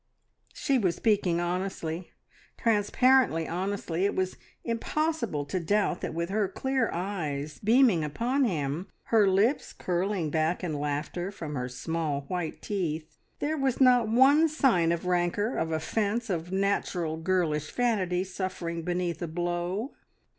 She 0.55 0.79
was 0.79 0.95
speaking 0.95 1.39
honestly, 1.39 2.11
transparently 2.57 3.47
honestly; 3.47 4.03
it 4.03 4.15
was 4.15 4.35
impossible 4.63 5.45
to 5.45 5.59
doubt 5.59 6.01
that, 6.01 6.15
with 6.15 6.29
her 6.31 6.47
clear 6.47 6.89
eyes 6.91 7.59
beaming 7.63 8.03
upon 8.03 8.43
him, 8.45 8.87
her 9.13 9.27
lips 9.27 9.73
curling 9.73 10.31
back 10.31 10.63
in 10.63 10.73
laughter 10.73 11.29
from 11.31 11.53
her 11.53 11.69
small 11.69 12.21
white 12.21 12.63
teeth. 12.63 13.19
There 13.37 13.57
was 13.57 13.79
not 13.79 14.07
one 14.09 14.49
sign 14.49 14.91
of 14.91 15.05
rancour, 15.05 15.55
of 15.55 15.71
offence, 15.71 16.31
of 16.31 16.51
natural 16.51 17.17
girlish 17.17 17.69
vanity 17.71 18.23
suffering 18.23 18.81
beneath 18.81 19.21
a 19.21 19.27
blow. 19.27 19.93